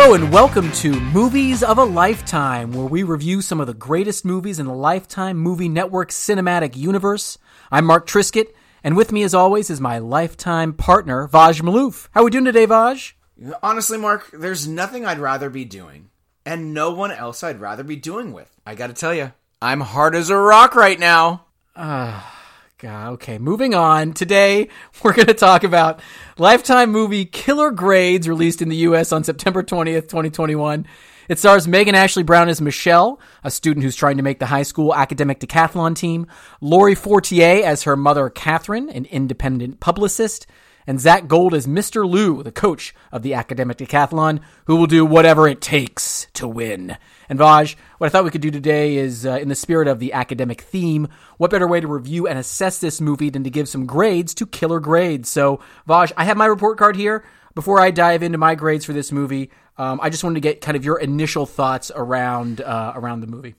[0.00, 4.24] Hello and welcome to Movies of a Lifetime, where we review some of the greatest
[4.24, 7.36] movies in the Lifetime Movie Network cinematic universe.
[7.72, 8.54] I'm Mark Trisket,
[8.84, 12.08] and with me, as always, is my lifetime partner, Vaaj Malouf.
[12.12, 13.14] How are we doing today, Vaaj?
[13.60, 16.10] Honestly, Mark, there's nothing I'd rather be doing,
[16.46, 18.56] and no one else I'd rather be doing with.
[18.64, 21.46] I gotta tell you, I'm hard as a rock right now.
[21.74, 22.37] Ah.
[22.80, 24.12] God, okay, moving on.
[24.12, 24.68] Today,
[25.02, 26.00] we're going to talk about
[26.38, 29.10] Lifetime movie Killer Grades, released in the U.S.
[29.10, 30.86] on September 20th, 2021.
[31.28, 34.62] It stars Megan Ashley Brown as Michelle, a student who's trying to make the high
[34.62, 36.28] school academic decathlon team,
[36.60, 40.46] Laurie Fortier as her mother, Catherine, an independent publicist,
[40.88, 42.08] and Zack Gold is Mr.
[42.08, 46.96] Lou, the coach of the academic decathlon, who will do whatever it takes to win.
[47.28, 49.98] And Vaaj, what I thought we could do today is, uh, in the spirit of
[49.98, 53.68] the academic theme, what better way to review and assess this movie than to give
[53.68, 55.28] some grades to killer grades?
[55.28, 57.22] So, Vaaj, I have my report card here.
[57.54, 60.62] Before I dive into my grades for this movie, um, I just wanted to get
[60.62, 63.56] kind of your initial thoughts around uh, around the movie.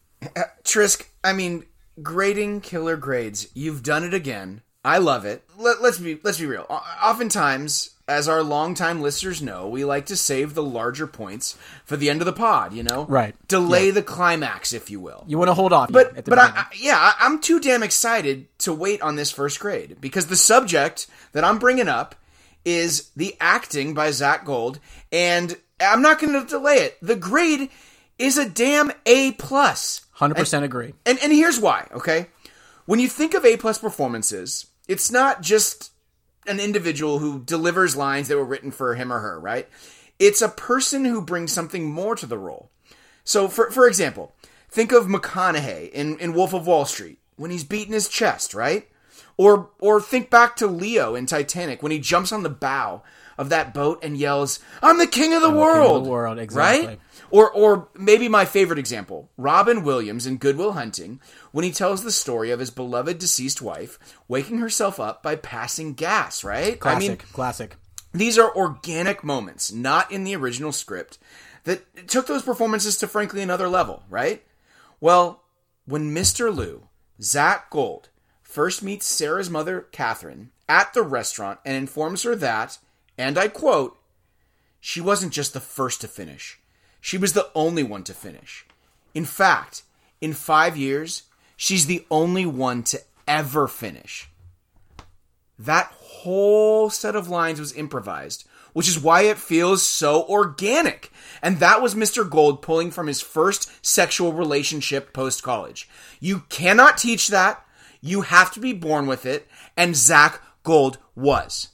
[0.64, 1.66] Trisk, I mean,
[2.02, 3.50] grading killer grades.
[3.54, 4.64] You've done it again.
[4.84, 5.44] I love it.
[5.58, 6.66] Let, let's be let's be real.
[7.04, 12.10] Oftentimes, as our longtime listeners know, we like to save the larger points for the
[12.10, 12.74] end of the pod.
[12.74, 13.36] You know, Right.
[13.48, 15.26] Delay the climax, if you will.
[15.28, 16.46] You want to hold off, But at the but I.
[16.48, 20.38] I yeah, I, I'm too damn excited to wait on this first grade because the
[20.38, 22.16] subject that I'm bringing up
[22.64, 24.80] is the acting by Zack Gold,
[25.12, 26.98] and I'm not going to delay it.
[27.02, 27.70] The grade
[28.18, 30.06] is a damn A plus.
[30.12, 30.94] hundred percent agree.
[31.06, 32.28] And and here's why, okay?
[32.90, 35.92] When you think of A plus performances, it's not just
[36.48, 39.70] an individual who delivers lines that were written for him or her, right?
[40.18, 42.72] It's a person who brings something more to the role.
[43.24, 44.34] So for for example,
[44.72, 48.88] think of McConaughey in, in Wolf of Wall Street when he's beating his chest, right?
[49.38, 53.04] Or or think back to Leo in Titanic when he jumps on the bow
[53.38, 56.88] of that boat and yells, "I'm the king of the of world." the world, exactly.
[56.88, 57.00] Right?
[57.32, 61.20] Or, or maybe my favorite example, Robin Williams in Goodwill Hunting,
[61.52, 65.94] when he tells the story of his beloved deceased wife waking herself up by passing
[65.94, 66.80] gas, right?
[66.80, 67.76] Classic, I mean, classic.
[68.14, 71.18] these are organic moments, not in the original script,
[71.64, 74.44] that took those performances to frankly another level, right?
[75.00, 75.44] Well,
[75.86, 76.56] when Mr.
[76.56, 76.88] Lou,
[77.22, 78.10] Zack Gold,
[78.42, 82.78] first meets Sarah's mother, Catherine, at the restaurant and informs her that,
[83.18, 83.98] and I quote,
[84.80, 86.60] she wasn't just the first to finish.
[87.02, 88.66] She was the only one to finish.
[89.14, 89.84] In fact,
[90.22, 91.24] in five years,
[91.60, 94.30] she's the only one to ever finish.
[95.60, 101.12] That whole set of lines was improvised, which is why it feels so organic.
[101.42, 102.28] And that was Mr.
[102.28, 105.90] Gold pulling from his first sexual relationship post college.
[106.22, 107.64] You cannot teach that.
[108.00, 109.46] You have to be born with it.
[109.76, 111.68] And Zack Gold was.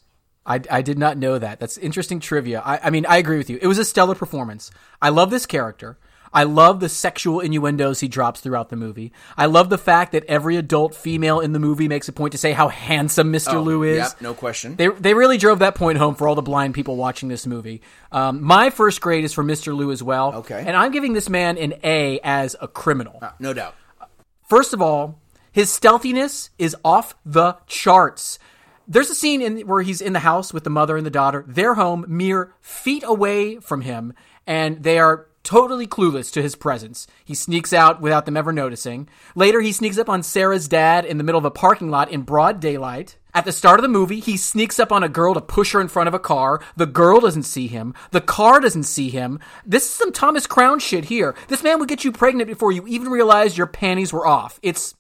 [0.48, 1.60] I, I did not know that.
[1.60, 2.62] That's interesting trivia.
[2.66, 3.60] I, I mean, I agree with you.
[3.62, 4.72] It was a stellar performance.
[5.00, 6.00] I love this character.
[6.36, 9.14] I love the sexual innuendos he drops throughout the movie.
[9.38, 12.38] I love the fact that every adult female in the movie makes a point to
[12.38, 13.64] say how handsome Mr.
[13.64, 13.98] Lou is.
[13.98, 14.76] Yep, no question.
[14.76, 17.82] They, they really drove that point home for all the blind people watching this movie.
[18.12, 19.76] Um, my first grade is for Mr.
[19.76, 20.34] Lou as well.
[20.36, 20.62] Okay.
[20.68, 23.24] And I'm giving this man an A as a criminal.
[23.40, 23.74] no doubt.
[24.50, 25.20] First of all,
[25.52, 28.40] his stealthiness is off the charts.
[28.90, 31.46] There's a scene in where he's in the house with the mother and the daughter.
[31.48, 34.14] They're home mere feet away from him,
[34.46, 37.08] and they are totally clueless to his presence.
[37.24, 39.08] He sneaks out without them ever noticing.
[39.36, 42.24] Later, he sneaks up on Sarah's dad in the middle of a parking lot in
[42.24, 43.18] broad daylight.
[43.34, 45.82] At the start of the movie, he sneaks up on a girl to push her
[45.82, 46.62] in front of a car.
[46.76, 47.94] The girl doesn't see him.
[48.12, 49.40] The car doesn't see him.
[49.66, 51.36] This is some Thomas Crown shit here.
[51.48, 54.60] This man would get you pregnant before you even realized your panties were off.
[54.64, 54.96] It's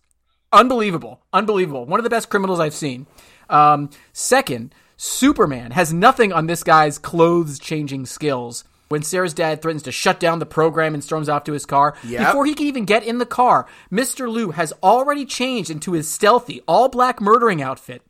[0.51, 1.21] unbelievable.
[1.33, 1.85] Unbelievable.
[1.85, 3.07] One of the best criminals I've seen.
[3.49, 8.63] Um, second, Superman has nothing on this guy's clothes changing skills.
[8.95, 11.95] When Sarah's dad threatens to shut down the program and storms off to his car,
[12.05, 12.27] Yep.
[12.27, 14.31] before he can even get in the car, Mr.
[14.31, 18.01] Lou has already changed into his stealthy, all black murdering outfit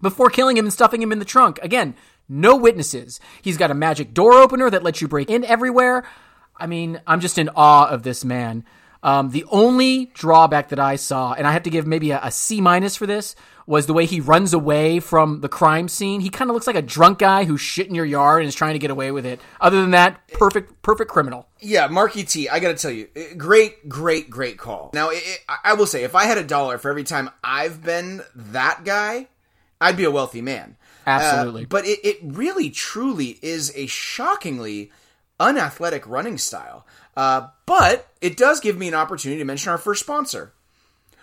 [0.00, 1.58] before killing him and stuffing him in the trunk.
[1.60, 1.94] Again,
[2.26, 3.20] no witnesses.
[3.42, 6.04] He's got a magic door opener that lets you break in everywhere.
[6.56, 8.64] I mean, I'm just in awe of this man.
[9.02, 12.30] Um, the only drawback that I saw, and I have to give maybe a, a
[12.30, 13.34] C minus for this,
[13.66, 16.20] was the way he runs away from the crime scene.
[16.20, 18.54] He kind of looks like a drunk guy who's shit in your yard and is
[18.54, 19.40] trying to get away with it.
[19.60, 21.46] Other than that, perfect, perfect criminal.
[21.60, 24.90] Yeah, Marky T, I gotta tell you, eh, great, great, great call.
[24.92, 27.30] Now, it, it, I- I will say, if I had a dollar for every time
[27.44, 29.28] I've been that guy,
[29.80, 30.76] I'd be a wealthy man.
[31.06, 31.62] Absolutely.
[31.62, 34.90] Uh, but it, it really, truly is a shockingly
[35.38, 36.86] unathletic running style.
[37.16, 40.52] Uh, but it does give me an opportunity to mention our first sponsor.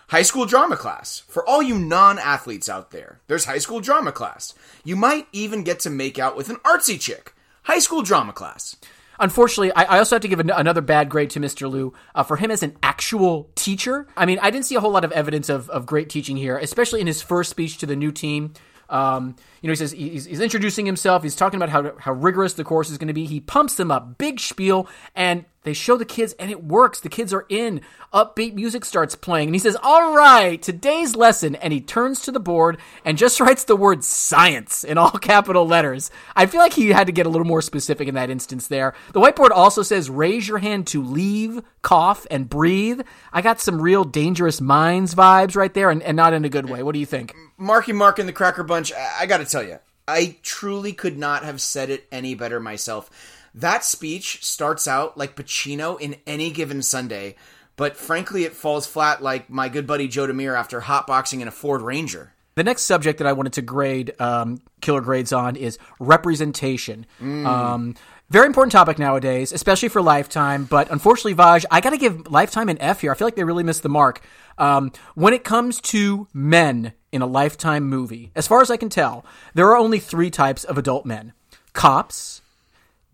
[0.10, 1.24] High school drama class.
[1.28, 4.54] For all you non athletes out there, there's high school drama class.
[4.86, 7.34] You might even get to make out with an artsy chick.
[7.64, 8.78] High school drama class.
[9.20, 11.70] Unfortunately, I, I also have to give an, another bad grade to Mr.
[11.70, 14.08] Liu uh, for him as an actual teacher.
[14.16, 16.58] I mean, I didn't see a whole lot of evidence of, of great teaching here,
[16.58, 18.54] especially in his first speech to the new team.
[18.90, 21.22] Um, you know, he says he's, he's, introducing himself.
[21.22, 23.26] He's talking about how how rigorous the course is going to be.
[23.26, 27.00] He pumps them up, big spiel, and they show the kids, and it works.
[27.00, 27.82] The kids are in.
[28.14, 32.32] Upbeat music starts playing, and he says, "All right, today's lesson." And he turns to
[32.32, 36.10] the board and just writes the word "science" in all capital letters.
[36.36, 38.68] I feel like he had to get a little more specific in that instance.
[38.68, 43.02] There, the whiteboard also says, "Raise your hand to leave, cough, and breathe."
[43.34, 46.70] I got some real dangerous minds vibes right there, and, and not in a good
[46.70, 46.82] way.
[46.82, 47.36] What do you think?
[47.58, 51.60] Marky Mark and the Cracker Bunch, I gotta tell you, I truly could not have
[51.60, 53.10] said it any better myself.
[53.58, 57.36] That speech starts out like Pacino in any given Sunday,
[57.76, 61.52] but frankly, it falls flat like my good buddy Joe Demir after hotboxing in a
[61.52, 62.34] Ford Ranger.
[62.54, 67.08] The next subject that I wanted to grade um, killer grades on is representation.
[67.20, 67.46] Mm.
[67.48, 67.96] Um,
[68.30, 70.66] very important topic nowadays, especially for Lifetime.
[70.66, 73.12] But unfortunately, Vaaj, I got to give Lifetime an F here.
[73.12, 74.22] I feel like they really missed the mark.
[74.60, 78.90] Um, when it comes to men in a Lifetime movie, as far as I can
[78.90, 79.26] tell,
[79.56, 81.34] there are only three types of adult men
[81.74, 82.42] cops,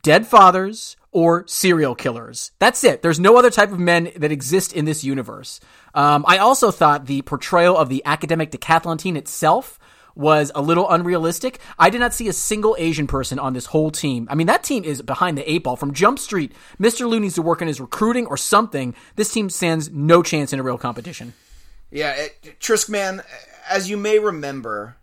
[0.04, 2.52] dead fathers, or serial killers.
[2.60, 3.02] That's it.
[3.02, 5.60] There's no other type of men that exist in this universe.
[5.94, 9.80] Um, I also thought the portrayal of the academic decathlon team itself
[10.16, 11.60] was a little unrealistic.
[11.80, 14.28] I did not see a single Asian person on this whole team.
[14.30, 16.52] I mean, that team is behind the eight ball from Jump Street.
[16.80, 17.08] Mr.
[17.08, 18.94] Liu needs to work on his recruiting or something.
[19.16, 21.34] This team stands no chance in a real competition.
[21.90, 23.22] Yeah, it, Trisk, man,
[23.70, 24.98] as you may remember,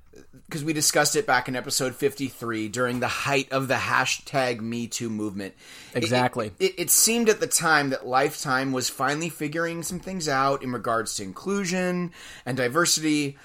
[0.50, 4.88] because we discussed it back in episode 53 during the height of the hashtag Me
[4.88, 5.54] Too movement.
[5.94, 6.50] Exactly.
[6.58, 10.64] It, it, it, seemed at the time that Lifetime was finally figuring some things out
[10.64, 12.10] in regards to inclusion
[12.44, 13.38] and diversity.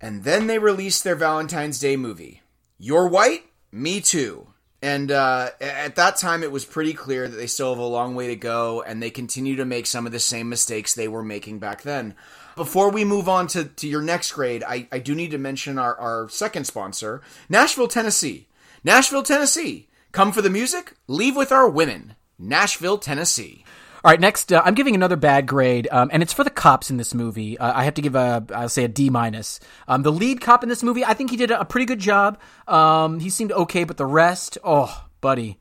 [0.00, 2.42] And then they released their Valentine's Day movie.
[2.78, 3.44] You're white?
[3.70, 4.48] Me too.
[4.82, 8.14] And uh, at that time, it was pretty clear that they still have a long
[8.14, 11.24] way to go, and they continue to make some of the same mistakes they were
[11.24, 12.14] making back then.
[12.58, 15.78] Before we move on to, to your next grade, I, I do need to mention
[15.78, 18.48] our, our second sponsor, Nashville, Tennessee.
[18.82, 19.88] Nashville, Tennessee.
[20.10, 22.16] Come for the music, leave with our women.
[22.36, 23.64] Nashville, Tennessee.
[24.04, 26.90] All right, next, uh, I'm giving another bad grade, um, and it's for the cops
[26.90, 27.56] in this movie.
[27.56, 29.60] Uh, I have to give a, I'll say a D minus.
[29.86, 32.40] Um, the lead cop in this movie, I think he did a, pretty good job.
[32.66, 35.58] Um, he seemed okay, but the rest, oh, buddy,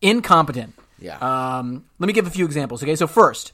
[0.00, 0.74] incompetent.
[1.00, 1.18] Yeah.
[1.18, 2.80] Um, let me give a few examples.
[2.80, 3.52] Okay, so first,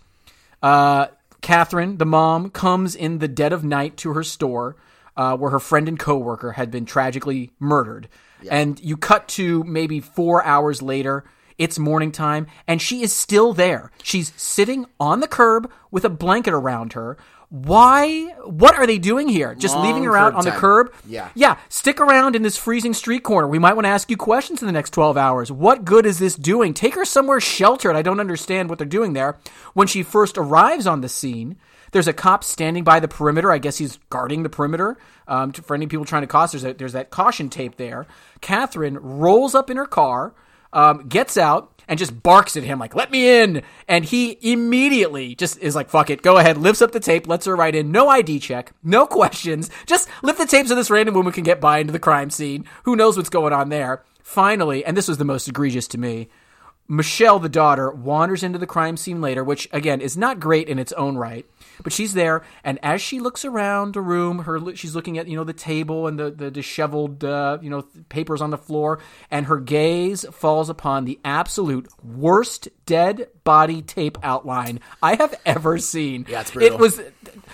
[0.62, 1.06] uh,
[1.44, 4.76] Catherine, the mom, comes in the dead of night to her store.
[5.16, 8.08] Uh, where her friend and coworker had been tragically murdered.
[8.42, 8.56] Yeah.
[8.56, 11.22] And you cut to maybe four hours later,
[11.56, 13.92] it's morning time, and she is still there.
[14.02, 17.16] She's sitting on the curb with a blanket around her.
[17.48, 18.34] Why?
[18.44, 19.54] What are they doing here?
[19.54, 20.54] Just Long leaving her out on time.
[20.54, 20.92] the curb?
[21.06, 21.28] Yeah.
[21.34, 21.58] Yeah.
[21.68, 23.46] Stick around in this freezing street corner.
[23.46, 25.52] We might want to ask you questions in the next 12 hours.
[25.52, 26.74] What good is this doing?
[26.74, 27.96] Take her somewhere sheltered.
[27.96, 29.38] I don't understand what they're doing there.
[29.72, 31.56] When she first arrives on the scene,
[31.92, 33.52] there's a cop standing by the perimeter.
[33.52, 34.96] I guess he's guarding the perimeter
[35.28, 36.52] um, to, for any people trying to cross.
[36.52, 38.06] There's, a, there's that caution tape there.
[38.40, 40.34] Catherine rolls up in her car
[40.74, 45.34] um, gets out and just barks at him like, "Let me in!" And he immediately
[45.34, 47.90] just is like, "Fuck it, go ahead." Lifts up the tape, lets her right in.
[47.90, 49.70] No ID check, no questions.
[49.86, 52.64] Just lift the tape so this random woman can get by into the crime scene.
[52.84, 54.02] Who knows what's going on there?
[54.22, 56.28] Finally, and this was the most egregious to me.
[56.86, 60.78] Michelle, the daughter, wanders into the crime scene later, which again is not great in
[60.78, 61.46] its own right.
[61.82, 65.36] But she's there, and as she looks around the room, her she's looking at you
[65.36, 69.00] know the table and the the disheveled uh, you know papers on the floor,
[69.30, 75.78] and her gaze falls upon the absolute worst dead body tape outline I have ever
[75.78, 76.26] seen.
[76.28, 76.76] Yeah, it's brutal.
[76.76, 77.00] It was,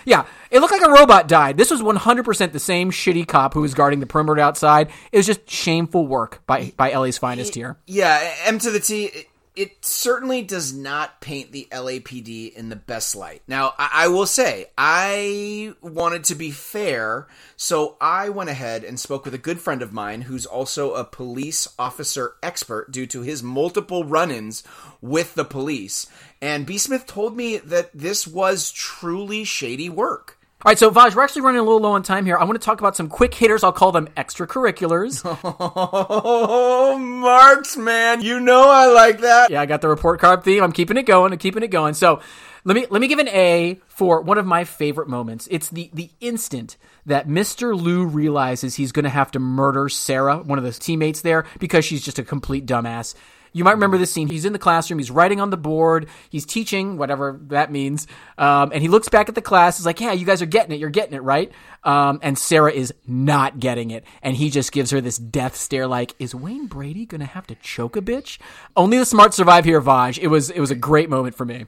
[0.04, 1.56] yeah, it looked like a robot died.
[1.56, 4.90] This was 100% the same shitty cop who was guarding the perimeter outside.
[5.12, 7.76] It was just shameful work by by LA's finest here.
[7.86, 9.10] Yeah, M to the T
[9.56, 13.42] it certainly does not paint the LAPD in the best light.
[13.48, 17.26] Now, I, I, will say, I wanted to be fair,
[17.56, 21.04] so I went ahead and spoke with a good friend of mine who's also a
[21.04, 24.62] police officer expert due to his multiple run ins
[25.00, 26.06] with the police.
[26.40, 26.78] And B.
[26.78, 30.38] Smith told me that this was truly shady work.
[30.62, 32.36] All right, so Vaaj, we're actually running a little low on time here.
[32.36, 33.64] I want to talk about some quick hitters.
[33.64, 35.24] I'll call them extracurriculars.
[36.82, 38.20] Oh, marks, man!
[38.20, 39.50] You know I like that.
[39.50, 40.62] Yeah, I got the report card theme.
[40.62, 41.32] I'm keeping it going.
[41.32, 41.94] I'm keeping it going.
[41.94, 42.20] So,
[42.64, 45.48] let me let me give an A for one of my favorite moments.
[45.50, 46.76] It's the the instant
[47.06, 47.80] that Mr.
[47.80, 51.84] Liu realizes he's going to have to murder Sarah, one of the teammates there, because
[51.84, 53.14] she's just a complete dumbass
[53.52, 54.28] You might remember this scene.
[54.28, 54.98] He's in the classroom.
[54.98, 56.08] He's writing on the board.
[56.30, 58.06] He's teaching, whatever that means.
[58.38, 59.78] Um, and he looks back at the class.
[59.78, 60.80] He's like, "Yeah, you guys are getting it.
[60.80, 61.50] You're getting it, right?"
[61.84, 65.86] Um, and Sarah is not getting it, and he just gives her this death stare,
[65.86, 68.38] like, "Is Wayne Brady gonna have to choke a bitch?"
[68.76, 70.18] Only the smart survive here, Vaaj.
[70.18, 71.66] It was it was a great moment for me.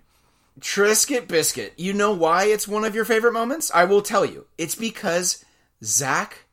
[0.61, 1.73] Triscuit Biscuit.
[1.77, 3.71] You know why it's one of your favorite moments?
[3.75, 4.47] I will tell you.
[4.59, 5.45] It's because
[5.83, 6.45] Zack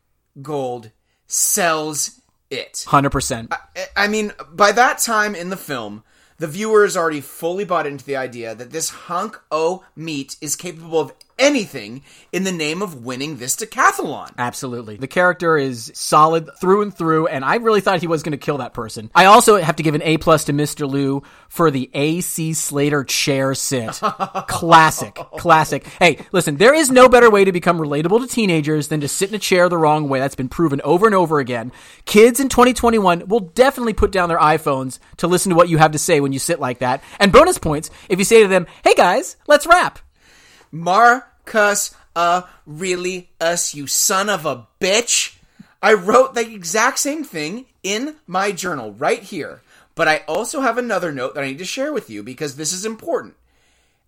[0.41, 0.91] Gold
[1.27, 2.18] sells
[2.49, 2.85] it.
[2.87, 3.51] Hundred percent.
[3.53, 6.03] I- I mean, by that time in the film,
[6.37, 10.55] the viewer is already fully bought into the idea that this hunk o meat is
[10.55, 14.31] capable of anything in the name of winning this decathlon.
[14.37, 14.97] Absolutely.
[14.97, 18.37] The character is solid through and through, and I really thought he was going to
[18.37, 19.09] kill that person.
[19.15, 20.87] I also have to give an A plus to Mr.
[20.87, 23.99] Lou for the AC Slater chair sit.
[24.47, 25.15] classic.
[25.15, 25.85] Classic.
[25.99, 29.29] Hey, listen, there is no better way to become relatable to teenagers than to sit
[29.29, 30.19] in a chair the wrong way.
[30.19, 31.71] That's been proven over and over again.
[32.05, 35.93] Kids in 2021 will definitely put down their iPhones to listen to what you have
[35.93, 37.03] to say when you sit like that.
[37.19, 39.99] And bonus points if you say to them, hey guys, let's rap.
[41.53, 42.43] Marcus uh,
[43.41, 45.37] us, you son of a bitch.
[45.81, 49.61] I wrote the exact same thing in my journal right here.
[49.95, 52.71] But I also have another note that I need to share with you because this
[52.71, 53.35] is important.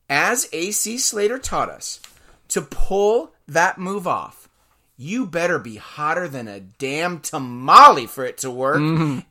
[0.10, 2.00] As AC Slater taught us,
[2.50, 4.41] to pull that move off,
[5.02, 8.78] you better be hotter than a damn tamale for it to work.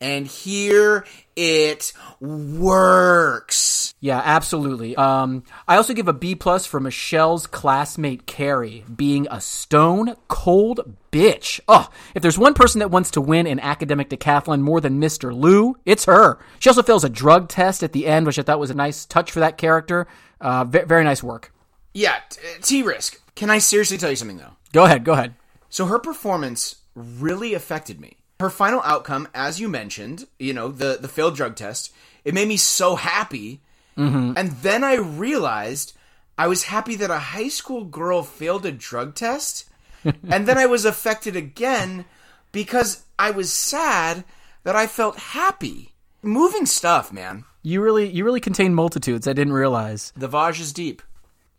[0.01, 1.05] And here
[1.37, 3.95] it works.
[4.01, 4.97] Yeah, absolutely.
[4.97, 10.97] Um, I also give a B plus for Michelle's classmate Carrie being a stone cold
[11.13, 11.61] bitch.
[11.69, 15.33] Oh, if there's one person that wants to win an academic decathlon more than Mr.
[15.35, 16.39] Lou, it's her.
[16.59, 19.05] She also fails a drug test at the end, which I thought was a nice
[19.05, 20.07] touch for that character.
[20.41, 21.53] Uh, ve- very nice work.
[21.95, 22.17] Yeah,
[22.63, 23.21] T Risk.
[23.35, 24.57] Can I seriously tell you something though?
[24.73, 25.35] Go ahead, go ahead.
[25.71, 28.17] So her performance really affected me.
[28.41, 31.93] Her final outcome, as you mentioned, you know, the the failed drug test,
[32.25, 33.61] it made me so happy.
[33.97, 34.33] Mm-hmm.
[34.37, 35.97] And then I realized
[36.37, 39.69] I was happy that a high school girl failed a drug test.
[40.05, 42.07] and then I was affected again
[42.51, 44.25] because I was sad
[44.65, 45.95] that I felt happy.
[46.23, 47.45] Moving stuff, man.
[47.63, 49.29] You really, you really contain multitudes.
[49.29, 50.13] I didn't realize.
[50.17, 51.03] The Vaaj is deep.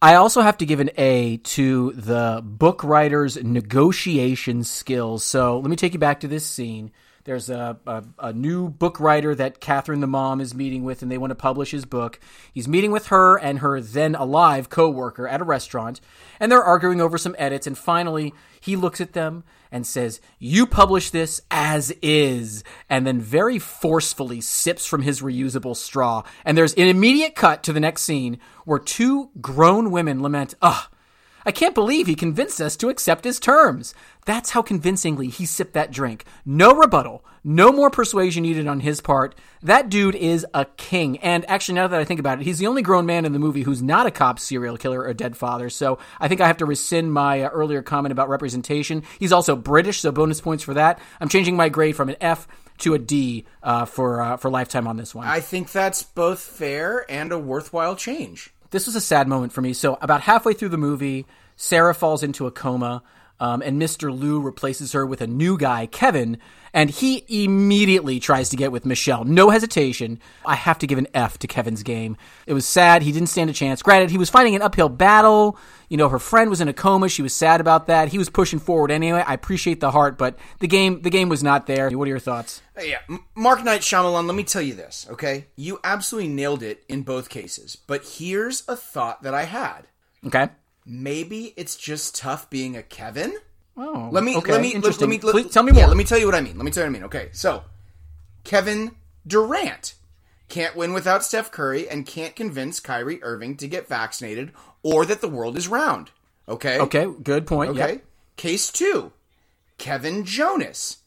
[0.01, 5.23] I also have to give an A to the book writer's negotiation skills.
[5.23, 6.91] So let me take you back to this scene.
[7.23, 11.11] There's a, a, a new book writer that Catherine the mom is meeting with, and
[11.11, 12.19] they want to publish his book.
[12.51, 16.01] He's meeting with her and her then alive co-worker at a restaurant,
[16.39, 17.67] and they're arguing over some edits.
[17.67, 23.21] And finally, he looks at them and says, "You publish this as is," and then
[23.21, 26.23] very forcefully sips from his reusable straw.
[26.43, 30.85] And there's an immediate cut to the next scene where two grown women lament, "Ugh."
[31.45, 33.93] I can't believe he convinced us to accept his terms.
[34.25, 36.25] That's how convincingly he sipped that drink.
[36.45, 39.33] No rebuttal, no more persuasion needed on his part.
[39.63, 41.17] That dude is a king.
[41.19, 43.39] And actually, now that I think about it, he's the only grown man in the
[43.39, 45.69] movie who's not a cop, serial killer, or dead father.
[45.69, 49.03] So I think I have to rescind my uh, earlier comment about representation.
[49.19, 50.99] He's also British, so bonus points for that.
[51.19, 52.47] I'm changing my grade from an F
[52.79, 55.27] to a D uh, for uh, for lifetime on this one.
[55.27, 58.51] I think that's both fair and a worthwhile change.
[58.71, 59.73] This was a sad moment for me.
[59.73, 63.03] So about halfway through the movie, Sarah falls into a coma,
[63.41, 64.15] um, and Mr.
[64.15, 66.37] Lou replaces her with a new guy, Kevin,
[66.75, 69.25] and he immediately tries to get with Michelle.
[69.25, 70.19] No hesitation.
[70.45, 72.17] I have to give an F to Kevin's game.
[72.45, 73.01] It was sad.
[73.01, 73.81] He didn't stand a chance.
[73.81, 75.57] Granted, he was fighting an uphill battle.
[75.89, 77.09] You know, her friend was in a coma.
[77.09, 78.09] She was sad about that.
[78.09, 79.23] He was pushing forward anyway.
[79.25, 81.89] I appreciate the heart, but the game, the game was not there.
[81.89, 82.61] What are your thoughts?
[82.79, 82.99] Yeah,
[83.35, 85.47] Mark Knight Shyamalan, let me tell you this, okay?
[85.55, 87.75] You absolutely nailed it in both cases.
[87.75, 89.87] But here's a thought that I had.
[90.25, 90.49] Okay.
[90.85, 93.33] Maybe it's just tough being a Kevin?
[93.77, 94.51] Oh, Let me okay.
[94.51, 95.87] let me let, let me let, Please tell me yeah, more.
[95.89, 96.57] let me tell you what I mean.
[96.57, 97.05] Let me tell you what I mean.
[97.05, 97.63] Okay, so
[98.43, 98.91] Kevin
[99.25, 99.95] Durant
[100.49, 104.51] can't win without Steph Curry and can't convince Kyrie Irving to get vaccinated
[104.83, 106.11] or that the world is round.
[106.49, 106.77] Okay.
[106.79, 107.71] Okay, good point.
[107.71, 107.93] Okay.
[107.93, 108.05] Yep.
[108.35, 109.13] Case two.
[109.77, 110.97] Kevin Jonas.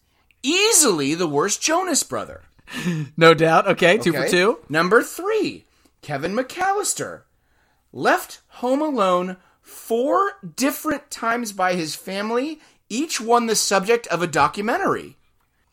[0.43, 2.43] Easily the worst Jonas brother.
[3.17, 3.69] No doubt.
[3.69, 4.59] Okay, two for two.
[4.71, 5.65] Number three,
[6.01, 7.23] Kevin McAllister.
[7.93, 14.27] Left home alone four different times by his family, each one the subject of a
[14.29, 15.17] documentary.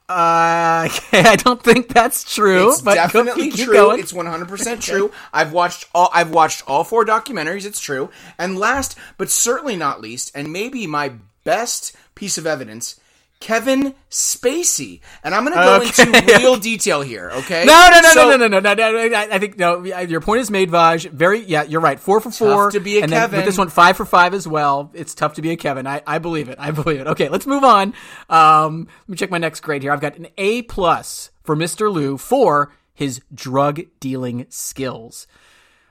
[0.10, 2.71] Uh, okay, I don't think that's true.
[2.71, 3.74] It's but definitely keep true.
[3.74, 4.00] going.
[4.00, 5.12] It's one hundred percent true.
[5.31, 6.10] I've watched all.
[6.13, 7.65] I've watched all four documentaries.
[7.65, 8.10] It's true.
[8.39, 13.00] And last, but certainly not least, and maybe my best piece of evidence,
[13.41, 15.01] Kevin Spacey.
[15.24, 16.19] And I'm going to go Okay.
[16.19, 17.29] into real detail here.
[17.31, 17.65] Okay?
[17.67, 19.17] no, no, no, So- no, no, no, no, no, no.
[19.17, 19.83] I I think no.
[19.83, 21.10] Your point is made, Vaaj.
[21.12, 22.00] Very, yeah, you're right.
[22.00, 22.71] Four for four.
[22.71, 23.38] to be a and then Kevin.
[23.38, 24.91] with this one, five for five as well.
[24.93, 25.86] It's tough to be a Kevin.
[25.88, 26.57] I, I believe it.
[26.60, 27.07] I believe it.
[27.07, 27.93] Okay, let's move on.
[28.29, 29.91] Um, let me check my next grade here.
[29.91, 31.91] I've got an A plus for Mr.
[31.91, 35.25] Lou for his drug dealing skills.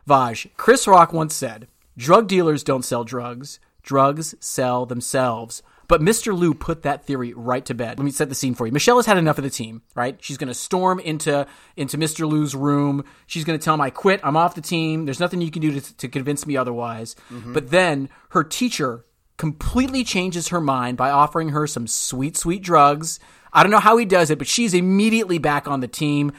[0.09, 1.67] Vaaj, Chris Rock once said,
[1.97, 5.63] Drug dealers don't sell drugs, drugs sell themselves.
[5.91, 6.39] But Mr.
[6.39, 7.99] Lou put that theory right to bed.
[7.99, 8.73] Let me set the scene for you.
[8.73, 10.17] Michelle has had enough of the team, right?
[10.21, 12.31] She's going to storm into into Mr.
[12.31, 13.05] Lou's room.
[13.27, 14.21] She's going to tell him, "I quit.
[14.23, 15.05] I'm off the team.
[15.05, 17.55] There's nothing you can do to, to convince me otherwise." Mm-hmm.
[17.55, 19.05] But then her teacher
[19.37, 23.19] completely changes her mind by offering her some sweet, sweet drugs.
[23.53, 26.31] I don't know how he does it, but she's immediately back on the team.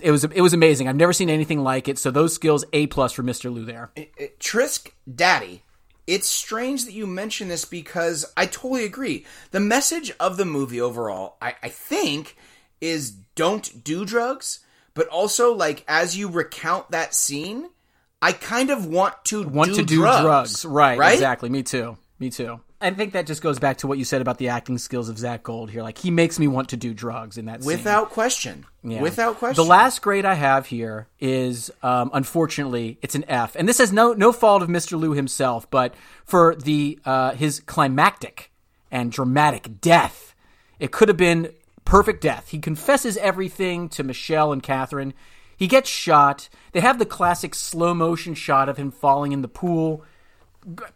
[0.00, 0.86] It was it was amazing.
[0.86, 1.96] I've never seen anything like it.
[1.96, 3.50] So those skills, a plus for Mr.
[3.50, 3.90] Lou there.
[4.38, 5.62] Trisk Daddy.
[6.08, 9.26] It's strange that you mention this because I totally agree.
[9.50, 12.34] The message of the movie overall, I, I think,
[12.80, 14.60] is don't do drugs,
[14.94, 17.68] but also like as you recount that scene,
[18.22, 20.64] I kind of want to want do to do drugs, drugs.
[20.64, 21.12] Right, Right?
[21.12, 21.50] exactly.
[21.50, 21.98] Me too.
[22.18, 22.58] Me too.
[22.80, 25.18] I think that just goes back to what you said about the acting skills of
[25.18, 25.82] Zack Gold here.
[25.82, 27.66] Like he makes me want to do drugs in that scene.
[27.66, 28.66] Without question.
[28.84, 29.00] Yeah.
[29.00, 29.62] Without question.
[29.62, 33.92] The last grade I have here is, um, unfortunately, it's an F, and this has
[33.92, 34.98] no no fault of Mr.
[34.98, 35.94] Liu himself, but
[36.24, 38.52] for the uh, his climactic
[38.92, 40.36] and dramatic death,
[40.78, 41.52] it could have been
[41.84, 42.48] perfect death.
[42.50, 45.14] He confesses everything to Michelle and Catherine.
[45.56, 46.48] He gets shot.
[46.70, 50.04] They have the classic slow motion shot of him falling in the pool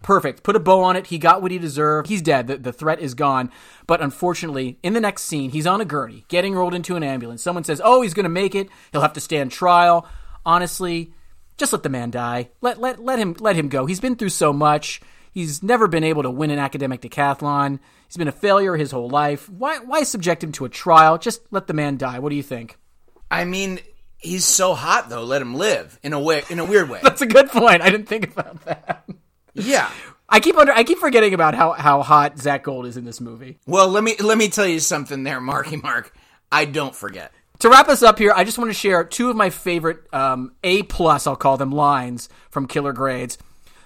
[0.03, 0.43] perfect.
[0.43, 1.07] Put a bow on it.
[1.09, 2.09] He got what he deserved.
[2.09, 2.47] He's dead.
[2.47, 3.51] The, the threat is gone.
[3.87, 7.43] But unfortunately, in the next scene, he's on a gurney, getting rolled into an ambulance.
[7.43, 8.69] Someone says, "Oh, he's going to make it.
[8.93, 10.07] He'll have to stand trial."
[10.45, 11.13] Honestly,
[11.57, 12.51] just let the man die.
[12.61, 13.87] Let let let him let him go.
[13.87, 15.01] He's been through so much.
[15.31, 17.79] He's never been able to win an academic decathlon.
[18.07, 19.49] He's been a failure his whole life.
[19.49, 21.19] Why why subject him to a trial?
[21.19, 22.19] Just let the man die.
[22.19, 22.77] What do you think?
[23.31, 23.81] I mean,
[24.19, 25.25] he's so hot though.
[25.25, 27.01] Let him live in a way, in a weird way.
[27.03, 27.83] That's a good point.
[27.83, 29.05] I didn't think about that.
[29.55, 29.91] Yeah.
[30.29, 33.21] I keep under I keep forgetting about how how hot Zack Gold is in this
[33.21, 33.59] movie.
[33.67, 36.15] Well, let me let me tell you something there, Marky Mark.
[36.51, 37.33] I don't forget.
[37.61, 40.53] to wrap us up here, I just want to share two of my favorite um,
[40.65, 43.39] A plus, I'll call them lines from Killer Grades.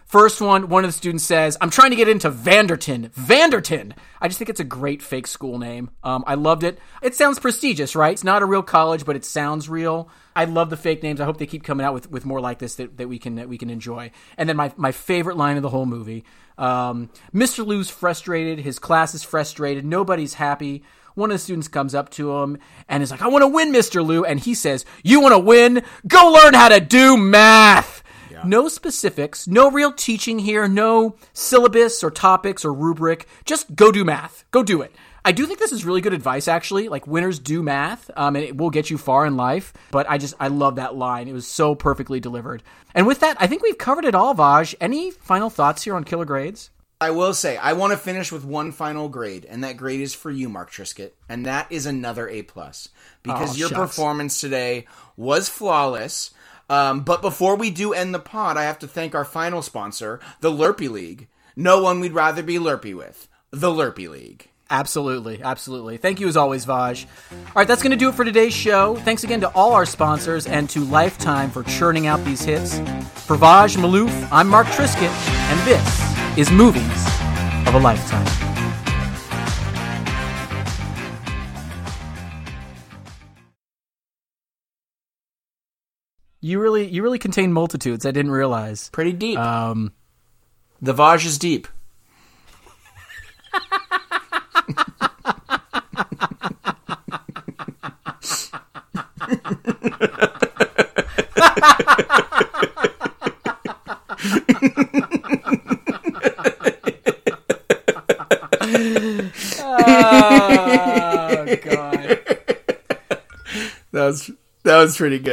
[0.06, 3.92] First one, one of the students says, "I'm trying to get into Vanderton." Vanderton.
[4.20, 5.90] I just think it's a great fake school name.
[6.04, 6.78] Um, I loved it.
[7.02, 8.12] It sounds prestigious, right?
[8.12, 10.08] It's not a real college, but it sounds real.
[10.36, 11.20] I love the fake names.
[11.20, 13.34] I hope they keep coming out with, with more like this that, that we can
[13.34, 14.12] that we can enjoy.
[14.38, 16.24] And then my my favorite line of the whole movie:
[16.56, 17.66] um, Mr.
[17.66, 18.60] Lou's frustrated.
[18.60, 19.84] His class is frustrated.
[19.84, 20.84] Nobody's happy
[21.16, 22.58] one of the students comes up to him
[22.90, 24.06] and is like, I want to win, Mr.
[24.06, 24.24] Lou.
[24.24, 25.82] And he says, You want to win?
[26.06, 28.02] Go learn how to do math.
[28.44, 33.26] No specifics, no real teaching here, no syllabus or topics or rubric.
[33.44, 34.44] Just go do math.
[34.50, 34.94] Go do it.
[35.24, 36.88] I do think this is really good advice, actually.
[36.88, 39.72] Like winners do math, um, and it will get you far in life.
[39.90, 41.26] But I just I love that line.
[41.26, 42.62] It was so perfectly delivered.
[42.94, 44.34] And with that, I think we've covered it all.
[44.34, 46.70] Vaaj, any final thoughts here on Killer Grades?
[46.98, 50.14] I will say I want to finish with one final grade, and that grade is
[50.14, 52.88] for you, Mark Trisket, and that is another A plus
[53.22, 53.78] because Oh, your shucks.
[53.80, 56.30] performance today was flawless.
[56.68, 60.20] Um, but before we do end the pod, I have to thank our final sponsor,
[60.40, 61.28] the Lurpy League.
[61.54, 64.50] No one we'd rather be Lurpy with, the Lurpy League.
[64.68, 65.96] Absolutely, absolutely.
[65.96, 67.06] Thank you as always, Vaaj.
[67.30, 68.96] All right, that's going to do it for today's show.
[68.96, 72.78] Thanks again to all our sponsors and to Lifetime for churning out these hits.
[73.26, 77.06] For Vaaj Malouf, I'm Mark Trisket, and this is Movies
[77.68, 78.45] of a Lifetime.
[86.40, 88.06] You really, you really contain multitudes.
[88.06, 88.88] I didn't realize.
[88.90, 89.38] Pretty deep.
[89.38, 89.92] Um,
[90.80, 91.66] the Vaaj is deep.
[109.58, 112.18] oh God.
[113.92, 114.30] That was
[114.64, 115.32] that was pretty good.